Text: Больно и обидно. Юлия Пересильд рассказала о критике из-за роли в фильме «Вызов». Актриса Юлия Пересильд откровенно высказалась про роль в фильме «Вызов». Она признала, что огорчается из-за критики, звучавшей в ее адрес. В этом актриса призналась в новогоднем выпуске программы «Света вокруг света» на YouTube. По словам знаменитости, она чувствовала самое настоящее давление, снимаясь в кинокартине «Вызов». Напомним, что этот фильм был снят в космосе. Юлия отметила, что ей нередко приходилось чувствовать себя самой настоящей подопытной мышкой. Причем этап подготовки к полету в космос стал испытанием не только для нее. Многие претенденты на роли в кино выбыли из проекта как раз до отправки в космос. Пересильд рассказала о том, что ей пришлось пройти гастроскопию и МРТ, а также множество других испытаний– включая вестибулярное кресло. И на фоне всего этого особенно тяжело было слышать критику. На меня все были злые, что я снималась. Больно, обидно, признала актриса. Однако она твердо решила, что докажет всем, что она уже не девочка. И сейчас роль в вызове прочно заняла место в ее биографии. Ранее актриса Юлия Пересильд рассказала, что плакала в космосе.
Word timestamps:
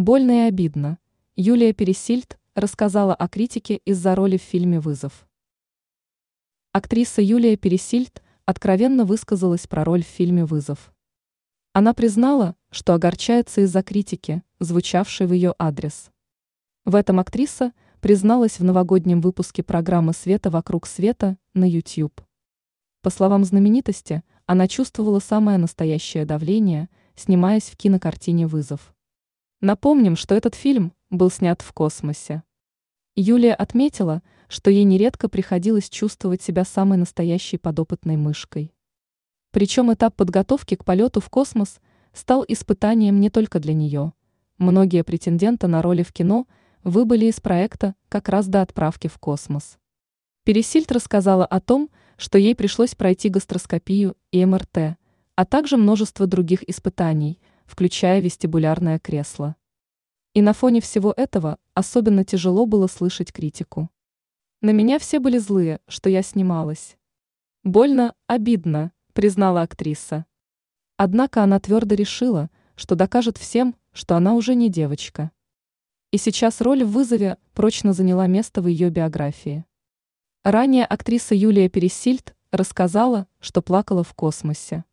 Больно 0.00 0.46
и 0.46 0.48
обидно. 0.48 0.98
Юлия 1.36 1.74
Пересильд 1.74 2.38
рассказала 2.54 3.14
о 3.14 3.28
критике 3.28 3.82
из-за 3.84 4.14
роли 4.14 4.38
в 4.38 4.42
фильме 4.42 4.80
«Вызов». 4.80 5.28
Актриса 6.72 7.20
Юлия 7.20 7.54
Пересильд 7.58 8.22
откровенно 8.46 9.04
высказалась 9.04 9.66
про 9.66 9.84
роль 9.84 10.02
в 10.02 10.06
фильме 10.06 10.46
«Вызов». 10.46 10.94
Она 11.74 11.92
признала, 11.92 12.56
что 12.70 12.94
огорчается 12.94 13.60
из-за 13.60 13.82
критики, 13.82 14.42
звучавшей 14.58 15.26
в 15.26 15.34
ее 15.34 15.54
адрес. 15.58 16.10
В 16.86 16.94
этом 16.94 17.20
актриса 17.20 17.74
призналась 18.00 18.58
в 18.58 18.64
новогоднем 18.64 19.20
выпуске 19.20 19.62
программы 19.62 20.14
«Света 20.14 20.48
вокруг 20.48 20.86
света» 20.86 21.36
на 21.52 21.68
YouTube. 21.68 22.22
По 23.02 23.10
словам 23.10 23.44
знаменитости, 23.44 24.22
она 24.46 24.66
чувствовала 24.66 25.18
самое 25.18 25.58
настоящее 25.58 26.24
давление, 26.24 26.88
снимаясь 27.16 27.64
в 27.64 27.76
кинокартине 27.76 28.46
«Вызов». 28.46 28.94
Напомним, 29.62 30.16
что 30.16 30.34
этот 30.34 30.54
фильм 30.54 30.94
был 31.10 31.30
снят 31.30 31.60
в 31.60 31.74
космосе. 31.74 32.42
Юлия 33.14 33.52
отметила, 33.52 34.22
что 34.48 34.70
ей 34.70 34.84
нередко 34.84 35.28
приходилось 35.28 35.90
чувствовать 35.90 36.40
себя 36.40 36.64
самой 36.64 36.96
настоящей 36.96 37.58
подопытной 37.58 38.16
мышкой. 38.16 38.72
Причем 39.50 39.92
этап 39.92 40.16
подготовки 40.16 40.76
к 40.76 40.84
полету 40.86 41.20
в 41.20 41.28
космос 41.28 41.78
стал 42.14 42.42
испытанием 42.48 43.20
не 43.20 43.28
только 43.28 43.58
для 43.58 43.74
нее. 43.74 44.14
Многие 44.56 45.04
претенденты 45.04 45.66
на 45.66 45.82
роли 45.82 46.04
в 46.04 46.12
кино 46.14 46.46
выбыли 46.82 47.26
из 47.26 47.38
проекта 47.38 47.94
как 48.08 48.30
раз 48.30 48.46
до 48.48 48.62
отправки 48.62 49.08
в 49.08 49.18
космос. 49.18 49.78
Пересильд 50.44 50.90
рассказала 50.90 51.44
о 51.44 51.60
том, 51.60 51.90
что 52.16 52.38
ей 52.38 52.54
пришлось 52.54 52.94
пройти 52.94 53.28
гастроскопию 53.28 54.16
и 54.32 54.42
МРТ, 54.42 54.96
а 55.34 55.44
также 55.44 55.76
множество 55.76 56.26
других 56.26 56.66
испытаний– 56.66 57.38
включая 57.70 58.20
вестибулярное 58.20 58.98
кресло. 58.98 59.54
И 60.34 60.42
на 60.42 60.52
фоне 60.52 60.80
всего 60.80 61.14
этого 61.16 61.56
особенно 61.72 62.24
тяжело 62.24 62.66
было 62.66 62.88
слышать 62.88 63.32
критику. 63.32 63.88
На 64.60 64.70
меня 64.70 64.98
все 64.98 65.20
были 65.20 65.38
злые, 65.38 65.78
что 65.86 66.10
я 66.10 66.22
снималась. 66.22 66.96
Больно, 67.62 68.16
обидно, 68.26 68.90
признала 69.12 69.62
актриса. 69.62 70.26
Однако 70.96 71.44
она 71.44 71.60
твердо 71.60 71.94
решила, 71.94 72.50
что 72.74 72.96
докажет 72.96 73.38
всем, 73.38 73.76
что 73.92 74.16
она 74.16 74.34
уже 74.34 74.56
не 74.56 74.68
девочка. 74.68 75.30
И 76.10 76.18
сейчас 76.18 76.60
роль 76.60 76.82
в 76.82 76.90
вызове 76.90 77.38
прочно 77.54 77.92
заняла 77.92 78.26
место 78.26 78.62
в 78.62 78.66
ее 78.66 78.90
биографии. 78.90 79.64
Ранее 80.42 80.86
актриса 80.86 81.36
Юлия 81.36 81.68
Пересильд 81.68 82.34
рассказала, 82.50 83.28
что 83.38 83.62
плакала 83.62 84.02
в 84.02 84.12
космосе. 84.14 84.84